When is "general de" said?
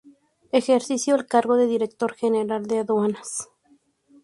2.15-2.79